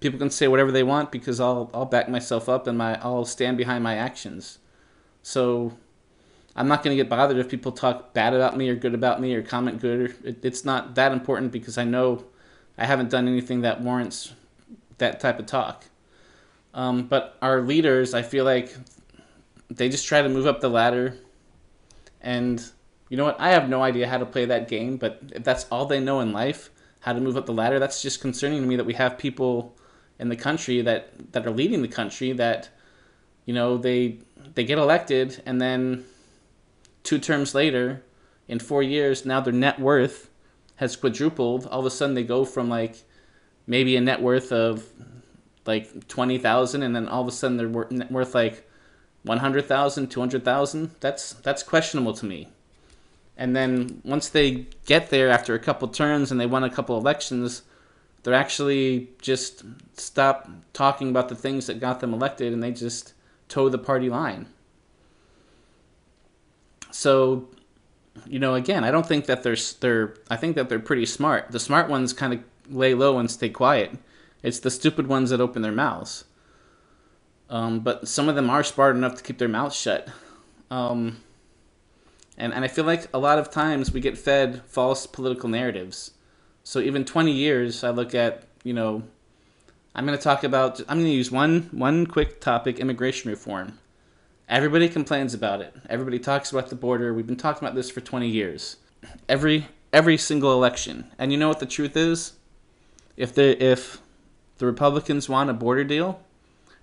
[0.00, 3.24] People can say whatever they want because I'll I'll back myself up and my I'll
[3.24, 4.58] stand behind my actions.
[5.22, 5.72] So
[6.58, 9.20] I'm not going to get bothered if people talk bad about me or good about
[9.20, 10.16] me or comment good.
[10.24, 12.24] It, it's not that important because I know
[12.76, 14.34] I haven't done anything that warrants
[14.98, 15.84] that type of talk.
[16.74, 18.74] Um, but our leaders, I feel like
[19.70, 21.16] they just try to move up the ladder.
[22.20, 22.60] And
[23.08, 23.40] you know what?
[23.40, 26.18] I have no idea how to play that game, but if that's all they know
[26.18, 28.94] in life, how to move up the ladder, that's just concerning to me that we
[28.94, 29.76] have people
[30.18, 32.68] in the country that, that are leading the country that,
[33.46, 34.18] you know, they
[34.54, 36.04] they get elected and then
[37.08, 38.02] two terms later,
[38.48, 40.28] in four years, now their net worth
[40.76, 41.64] has quadrupled.
[41.68, 42.96] All of a sudden they go from like
[43.66, 44.84] maybe a net worth of
[45.64, 47.66] like 20,000 and then all of a sudden they're
[48.10, 48.68] worth like
[49.22, 50.90] 100,000, 200,000.
[51.00, 52.48] That's that's questionable to me.
[53.38, 56.98] And then once they get there after a couple turns and they won a couple
[56.98, 57.62] elections,
[58.22, 59.64] they're actually just
[59.96, 63.14] stop talking about the things that got them elected and they just
[63.48, 64.44] toe the party line.
[66.90, 67.48] So,
[68.26, 71.50] you know, again, I don't think that they're they're I think that they're pretty smart.
[71.50, 73.92] The smart ones kind of lay low and stay quiet.
[74.42, 76.24] It's the stupid ones that open their mouths.
[77.50, 80.08] Um, but some of them are smart enough to keep their mouths shut.
[80.70, 81.18] Um,
[82.36, 86.12] and, and I feel like a lot of times we get fed false political narratives.
[86.62, 89.02] So even 20 years, I look at, you know,
[89.94, 93.78] I'm going to talk about, I'm going to use one, one quick topic immigration reform.
[94.48, 95.74] Everybody complains about it.
[95.90, 97.12] Everybody talks about the border.
[97.12, 98.76] We've been talking about this for 20 years.
[99.28, 101.10] Every every single election.
[101.18, 102.32] And you know what the truth is?
[103.16, 104.00] If the if
[104.56, 106.22] the Republicans want a border deal,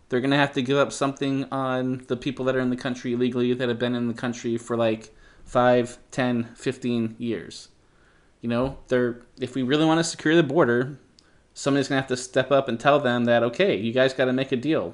[0.09, 2.75] they're going to have to give up something on the people that are in the
[2.75, 5.13] country illegally that have been in the country for like
[5.45, 7.69] 5, 10, 15 years.
[8.41, 10.99] You know, they're if we really want to secure the border,
[11.55, 14.25] somebody's going to have to step up and tell them that okay, you guys got
[14.25, 14.93] to make a deal.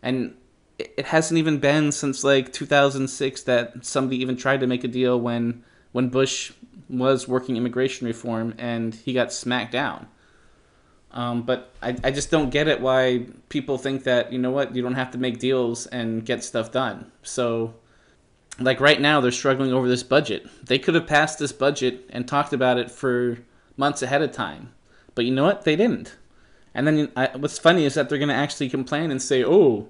[0.00, 0.36] And
[0.78, 5.20] it hasn't even been since like 2006 that somebody even tried to make a deal
[5.20, 6.52] when when Bush
[6.88, 10.06] was working immigration reform and he got smacked down.
[11.10, 14.74] Um, but I, I just don't get it why people think that, you know what,
[14.76, 17.10] you don't have to make deals and get stuff done.
[17.22, 17.74] So,
[18.60, 20.46] like right now, they're struggling over this budget.
[20.64, 23.38] They could have passed this budget and talked about it for
[23.76, 24.72] months ahead of time.
[25.14, 25.64] But you know what?
[25.64, 26.16] They didn't.
[26.74, 29.88] And then I, what's funny is that they're going to actually complain and say, oh,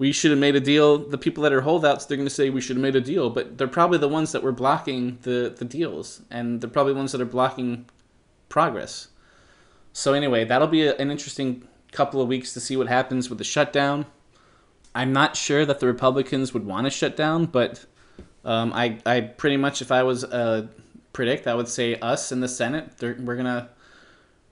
[0.00, 0.96] we should have made a deal.
[0.96, 3.28] The people that are holdouts, they're going to say we should have made a deal.
[3.28, 6.22] But they're probably the ones that were blocking the, the deals.
[6.30, 7.84] And they're probably the ones that are blocking
[8.48, 9.08] progress.
[9.92, 13.36] So anyway, that'll be a, an interesting couple of weeks to see what happens with
[13.36, 14.06] the shutdown.
[14.94, 17.84] I'm not sure that the Republicans would want to shut down, but
[18.42, 20.70] um, I, I pretty much, if I was a
[21.12, 23.68] predict, I would say us in the Senate, we're gonna,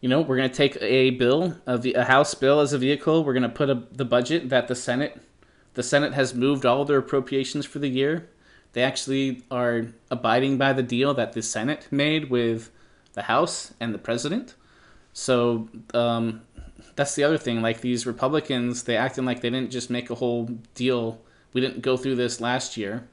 [0.03, 3.25] you know, we're gonna take a bill, a, a House bill as a vehicle.
[3.25, 5.19] We're gonna put a, the budget that the Senate,
[5.75, 8.29] the Senate has moved all their appropriations for the year.
[8.73, 12.71] They actually are abiding by the deal that the Senate made with
[13.15, 14.55] the House and the President.
[15.13, 16.43] So um,
[16.95, 17.63] that's the other thing.
[17.63, 21.21] Like these Republicans, they acting like they didn't just make a whole deal.
[21.53, 23.09] We didn't go through this last year.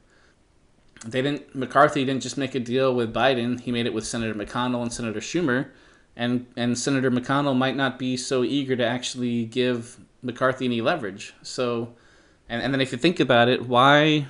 [1.04, 1.54] They didn't.
[1.54, 3.60] McCarthy didn't just make a deal with Biden.
[3.60, 5.68] He made it with Senator McConnell and Senator Schumer,
[6.16, 11.34] and and Senator McConnell might not be so eager to actually give McCarthy any leverage.
[11.42, 11.94] So,
[12.48, 14.26] and and then if you think about it, why?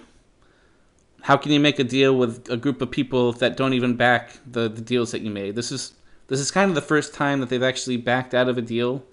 [1.23, 4.39] How can you make a deal with a group of people that don't even back
[4.49, 5.57] the, the deals that you made?
[5.57, 5.95] This is
[6.29, 9.05] this is kind of the first time that they've actually backed out of a deal.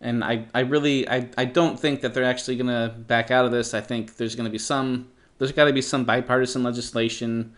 [0.00, 3.52] And I, I really I, I don't think that they're actually gonna back out of
[3.52, 3.74] this.
[3.74, 7.54] I think there's gonna be some there's gotta be some bipartisan legislation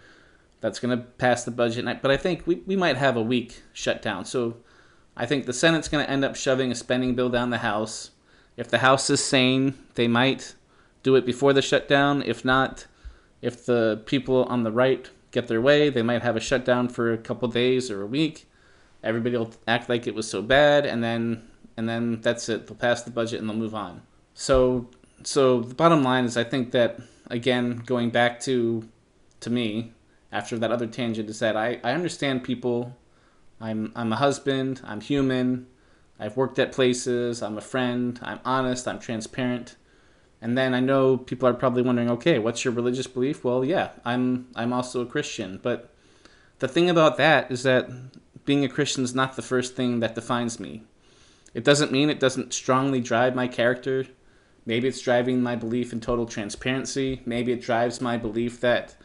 [0.60, 1.84] that's gonna pass the budget.
[2.02, 4.24] But I think we, we might have a week shutdown.
[4.24, 4.56] So
[5.16, 8.10] I think the Senate's gonna end up shoving a spending bill down the House.
[8.56, 10.54] If the House is sane, they might
[11.02, 12.22] do it before the shutdown.
[12.22, 12.86] If not,
[13.40, 17.12] if the people on the right get their way, they might have a shutdown for
[17.12, 18.46] a couple days or a week
[19.02, 22.66] everybody will act like it was so bad, and then and then that's it.
[22.66, 24.02] They'll pass the budget and they'll move on.
[24.34, 24.88] So
[25.24, 28.88] so the bottom line is, I think that again, going back to
[29.40, 29.92] to me,
[30.30, 32.96] after that other tangent is that I, I understand people.
[33.60, 34.80] I'm I'm a husband.
[34.84, 35.66] I'm human.
[36.18, 37.42] I've worked at places.
[37.42, 38.18] I'm a friend.
[38.22, 38.86] I'm honest.
[38.86, 39.76] I'm transparent.
[40.42, 43.44] And then I know people are probably wondering, okay, what's your religious belief?
[43.44, 45.60] Well, yeah, I'm I'm also a Christian.
[45.62, 45.88] But
[46.58, 47.88] the thing about that is that
[48.44, 50.82] being a Christian is not the first thing that defines me.
[51.54, 54.06] It doesn't mean it doesn't strongly drive my character.
[54.66, 57.22] Maybe it's driving my belief in total transparency.
[57.24, 58.96] Maybe it drives my belief that,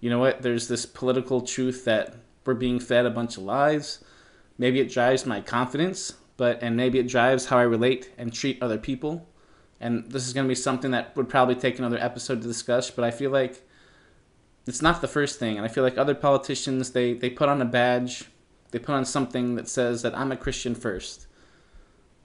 [0.00, 4.02] you know what, there's this political truth that we're being fed a bunch of lies.
[4.58, 8.60] Maybe it drives my confidence, but and maybe it drives how I relate and treat
[8.60, 9.28] other people.
[9.80, 12.90] And this is going to be something that would probably take another episode to discuss,
[12.90, 13.66] but I feel like
[14.66, 15.56] it's not the first thing.
[15.56, 18.26] And I feel like other politicians they they put on a badge,
[18.70, 21.26] they put on something that says that I'm a Christian first.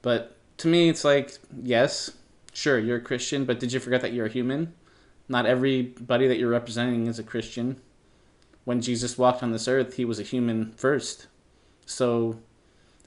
[0.01, 2.11] But to me it's like, yes,
[2.53, 4.73] sure, you're a Christian, but did you forget that you're a human?
[5.27, 7.81] Not everybody that you're representing is a Christian.
[8.65, 11.27] When Jesus walked on this earth, he was a human first.
[11.85, 12.39] So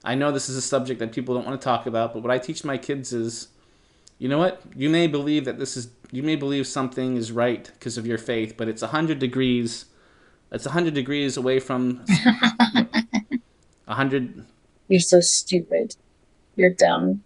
[0.05, 2.31] I know this is a subject that people don't want to talk about, but what
[2.31, 3.49] I teach my kids is
[4.19, 4.63] you know what?
[4.75, 8.19] You may believe that this is you may believe something is right because of your
[8.19, 9.87] faith, but it's 100 degrees
[10.51, 12.05] it's 100 degrees away from
[13.85, 14.45] 100
[14.89, 15.97] You're so stupid.
[16.57, 17.23] You're dumb.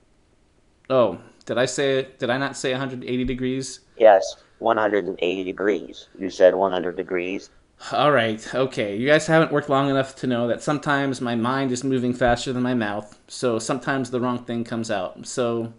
[0.91, 3.81] Oh, did I say did I not say 180 degrees?
[3.97, 6.09] Yes, 180 degrees.
[6.19, 7.51] You said 100 degrees.
[7.91, 8.97] All right, okay.
[8.97, 12.53] You guys haven't worked long enough to know that sometimes my mind is moving faster
[12.53, 15.27] than my mouth, so sometimes the wrong thing comes out.
[15.27, 15.73] So,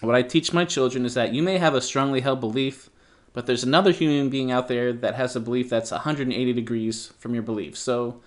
[0.00, 2.90] what I teach my children is that you may have a strongly held belief,
[3.32, 7.34] but there's another human being out there that has a belief that's 180 degrees from
[7.34, 7.76] your belief.
[7.76, 8.20] So,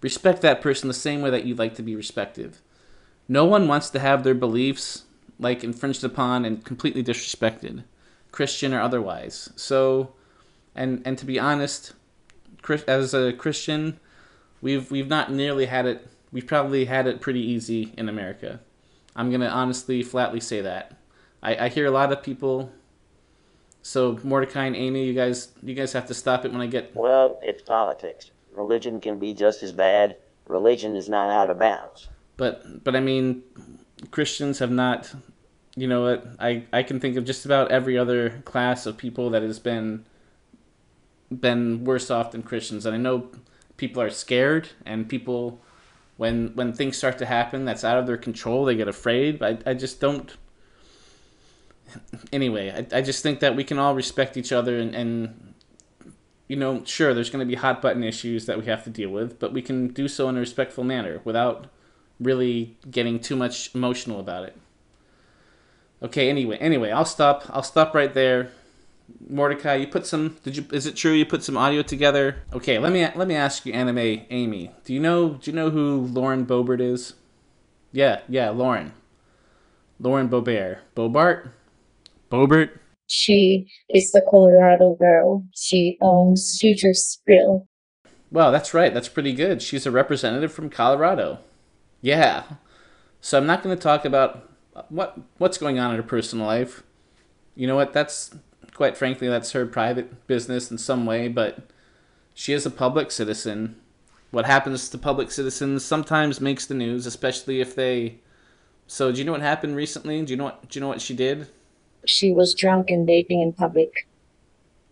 [0.00, 2.58] respect that person the same way that you'd like to be respected.
[3.28, 5.02] No one wants to have their beliefs
[5.38, 7.84] like infringed upon and completely disrespected,
[8.32, 9.50] Christian or otherwise.
[9.56, 10.14] So,
[10.74, 11.92] and and to be honest,
[12.86, 13.98] as a Christian,
[14.60, 16.06] we've we've not nearly had it.
[16.32, 18.60] We've probably had it pretty easy in America.
[19.14, 20.95] I'm gonna honestly, flatly say that.
[21.46, 22.72] I, I hear a lot of people.
[23.80, 26.94] So Mordecai and Amy, you guys, you guys have to stop it when I get.
[26.96, 28.32] Well, it's politics.
[28.52, 30.16] Religion can be just as bad.
[30.48, 32.08] Religion is not out of bounds.
[32.36, 33.44] But but I mean,
[34.10, 35.14] Christians have not.
[35.76, 36.26] You know what?
[36.40, 40.04] I I can think of just about every other class of people that has been
[41.30, 42.86] been worse off than Christians.
[42.86, 43.30] And I know
[43.76, 45.60] people are scared and people
[46.16, 49.38] when when things start to happen that's out of their control, they get afraid.
[49.38, 50.36] But I I just don't
[52.32, 55.54] anyway, I, I just think that we can all respect each other and, and
[56.48, 59.10] you know, sure, there's going to be hot button issues that we have to deal
[59.10, 61.66] with, but we can do so in a respectful manner without
[62.20, 64.56] really getting too much emotional about it.
[66.02, 67.44] Okay, anyway, anyway, I'll stop.
[67.48, 68.50] I'll stop right there.
[69.28, 70.36] Mordecai, you put some.
[70.42, 70.66] Did you?
[70.70, 72.42] Is it true you put some audio together?
[72.52, 74.72] Okay, let me let me ask you, anime Amy.
[74.84, 75.30] Do you know?
[75.34, 77.14] Do you know who Lauren Boebert is?
[77.92, 78.92] Yeah, yeah, Lauren.
[79.98, 80.78] Lauren Boebert.
[80.94, 81.50] Bobart.
[82.30, 82.78] Boebert.
[83.08, 85.44] She is the Colorado girl.
[85.54, 87.68] She owns Shooters Grill.
[88.30, 88.92] Wow, that's right.
[88.92, 89.62] That's pretty good.
[89.62, 91.38] She's a representative from Colorado.
[92.00, 92.44] Yeah.
[93.20, 94.50] So I'm not going to talk about
[94.88, 96.82] what what's going on in her personal life.
[97.54, 97.92] You know what?
[97.92, 98.34] That's
[98.74, 101.70] quite frankly that's her private business in some way, but
[102.34, 103.76] she is a public citizen.
[104.30, 108.20] What happens to public citizens sometimes makes the news, especially if they
[108.86, 110.24] So, do you know what happened recently?
[110.24, 111.48] Do you know what do you know what she did?
[112.06, 114.06] She was drunk and vaping in public.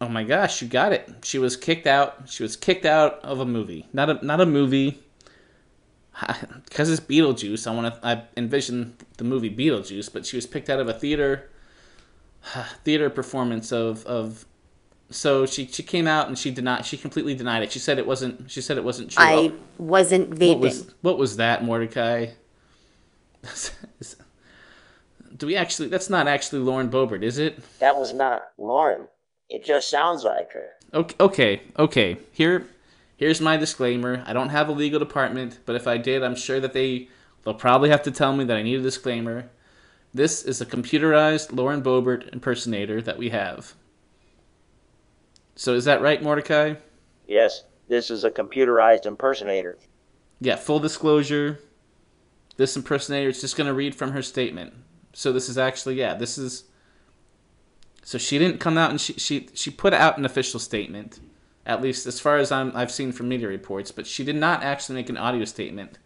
[0.01, 1.09] Oh my gosh, you got it.
[1.23, 2.29] She was kicked out.
[2.29, 3.89] She was kicked out of a movie.
[3.93, 5.01] Not a not a movie.
[6.65, 8.07] Because it's Beetlejuice, I want to.
[8.07, 11.51] I envision the movie Beetlejuice, but she was picked out of a theater
[12.85, 14.47] theater performance of of.
[15.11, 16.87] So she she came out and she denied.
[16.87, 17.73] She completely denied it.
[17.73, 18.51] She said it wasn't.
[18.51, 19.25] She said it wasn't true.
[19.25, 20.49] I wasn't vaping.
[20.49, 22.29] What was, what was that, Mordecai?
[25.37, 25.89] Do we actually?
[25.89, 27.59] That's not actually Lauren Boebert, is it?
[27.81, 29.09] That was not Lauren.
[29.49, 30.71] It just sounds like her.
[30.93, 32.17] Okay, okay, okay.
[32.33, 32.67] Here,
[33.17, 34.23] here's my disclaimer.
[34.27, 37.09] I don't have a legal department, but if I did, I'm sure that they
[37.45, 39.51] they'll probably have to tell me that I need a disclaimer.
[40.13, 43.75] This is a computerized Lauren Boebert impersonator that we have.
[45.57, 46.75] So is that right, Mordecai?
[47.27, 49.79] Yes, this is a computerized impersonator.
[50.41, 51.59] Yeah, full disclosure.
[52.57, 54.75] This impersonator is just going to read from her statement.
[55.15, 56.65] So this is actually yeah, this is
[58.03, 61.21] so she didn't come out and she she she put out an official statement,
[61.65, 64.63] at least as far as I'm I've seen from media reports, but she did not
[64.63, 65.99] actually make an audio statement.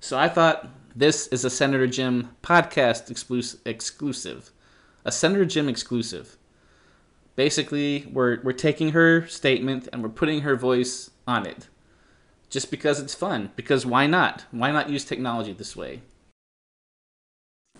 [0.00, 4.50] So I thought this is a Senator Jim podcast exclusive, exclusive,
[5.04, 6.36] a Senator Jim exclusive.
[7.36, 11.68] Basically, we're we're taking her statement and we're putting her voice on it.
[12.50, 13.50] Just because it's fun.
[13.56, 14.46] Because why not?
[14.50, 16.00] Why not use technology this way?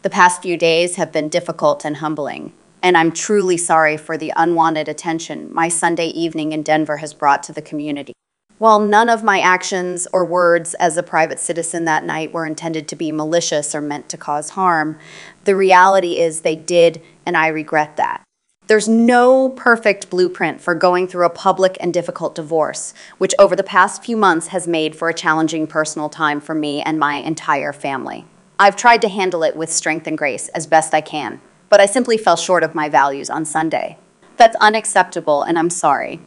[0.08, 4.32] The past few days have been difficult and humbling, and I'm truly sorry for the
[4.36, 8.14] unwanted attention my Sunday evening in Denver has brought to the community.
[8.56, 12.88] While none of my actions or words as a private citizen that night were intended
[12.88, 14.98] to be malicious or meant to cause harm,
[15.44, 18.22] the reality is they did, and I regret that.
[18.66, 23.62] There's no perfect blueprint for going through a public and difficult divorce, which over the
[23.62, 27.74] past few months has made for a challenging personal time for me and my entire
[27.74, 28.24] family.
[28.60, 31.86] I've tried to handle it with strength and grace as best I can, but I
[31.86, 33.98] simply fell short of my values on Sunday.
[34.36, 36.20] That's unacceptable, and I'm sorry.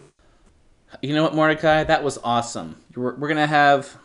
[1.01, 1.83] You know what, Mordecai?
[1.83, 2.77] That was awesome.
[2.95, 3.97] We're, we're gonna have.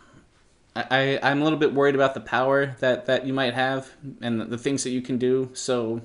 [0.75, 3.89] I, I I'm a little bit worried about the power that that you might have
[4.21, 5.49] and the, the things that you can do.
[5.53, 6.01] So,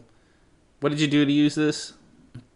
[0.80, 1.94] what did you do to use this?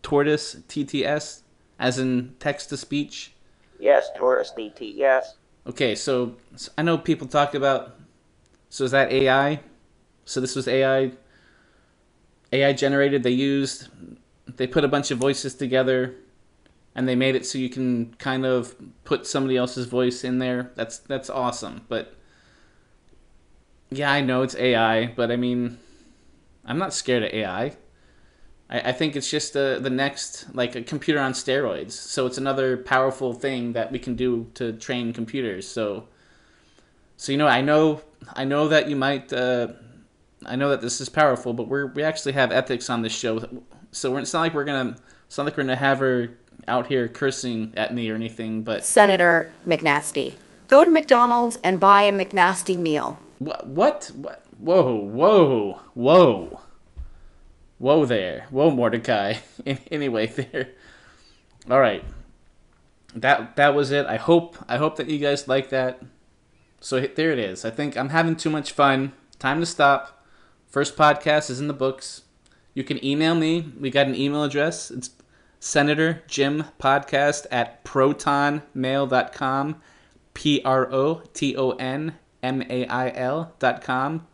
[0.02, 1.42] Tortoise TTS,
[1.78, 3.32] as in text to speech.
[3.78, 5.34] Yes, Tortoise, DT, yes.
[5.66, 7.95] Okay, so, so I know people talk about.
[8.76, 9.60] So is that AI?
[10.26, 11.12] So this was AI.
[12.52, 13.22] AI generated.
[13.22, 13.88] They used.
[14.46, 16.14] They put a bunch of voices together
[16.94, 18.74] and they made it so you can kind of
[19.04, 20.72] put somebody else's voice in there.
[20.74, 21.86] That's that's awesome.
[21.88, 22.16] But
[23.88, 25.78] yeah, I know it's AI, but I mean,
[26.62, 27.76] I'm not scared of AI.
[28.68, 31.92] I, I think it's just the the next like a computer on steroids.
[31.92, 35.66] So it's another powerful thing that we can do to train computers.
[35.66, 36.08] So
[37.16, 38.02] so you know, I know
[38.34, 39.32] I know that you might.
[39.32, 39.68] Uh,
[40.44, 43.62] I know that this is powerful, but we're we actually have ethics on this show,
[43.92, 44.96] so we're, it's not like we're gonna.
[45.26, 46.30] It's not like we're gonna have her
[46.68, 50.34] out here cursing at me or anything, but Senator McNasty.
[50.68, 53.18] Go to McDonald's and buy a McNasty meal.
[53.38, 53.66] what?
[53.66, 54.10] What?
[54.16, 54.42] What?
[54.58, 54.96] Whoa!
[54.96, 55.80] Whoa!
[55.94, 56.60] Whoa!
[57.78, 58.46] Whoa there!
[58.50, 59.34] Whoa, Mordecai.
[59.90, 60.70] anyway, there.
[61.70, 62.02] All right.
[63.14, 64.06] That that was it.
[64.06, 66.02] I hope I hope that you guys like that.
[66.80, 67.64] So there it is.
[67.64, 69.12] I think I'm having too much fun.
[69.38, 70.24] Time to stop.
[70.66, 72.22] First podcast is in the books.
[72.74, 73.72] You can email me.
[73.80, 74.90] We got an email address.
[74.90, 75.10] It's
[75.58, 79.80] Senator Jim Podcast at protonmail.com.
[80.34, 84.26] P R O T O N M A I L dot com.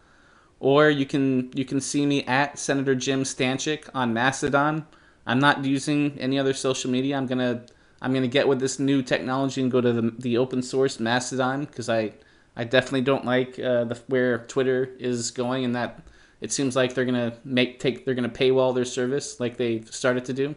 [0.58, 4.86] Or you can you can see me at Senator Jim Stanczyk on Mastodon.
[5.24, 7.16] I'm not using any other social media.
[7.16, 7.64] I'm gonna
[8.00, 11.66] I'm gonna get with this new technology and go to the, the open source Mastodon
[11.66, 12.14] because I
[12.56, 16.02] I definitely don't like uh, the where Twitter is going and that
[16.40, 20.24] it seems like they're gonna make take they're gonna paywall their service like they started
[20.26, 20.54] to do.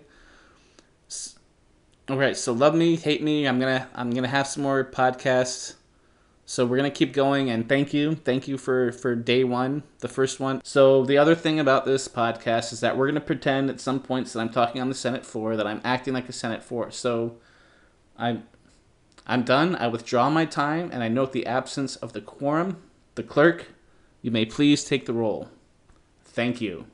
[2.08, 3.48] All right, so love me, hate me.
[3.48, 5.76] I'm gonna I'm gonna have some more podcasts.
[6.48, 10.08] So we're gonna keep going, and thank you, thank you for for day one, the
[10.08, 10.62] first one.
[10.64, 14.34] So the other thing about this podcast is that we're gonna pretend at some points
[14.34, 16.92] that I'm talking on the Senate floor, that I'm acting like a Senate floor.
[16.92, 17.38] So
[18.18, 18.44] I'm
[19.28, 19.76] I'm done.
[19.76, 22.78] I withdraw my time, and I note the absence of the quorum.
[23.16, 23.68] The clerk,
[24.22, 25.50] you may please take the roll.
[26.24, 26.86] Thank you.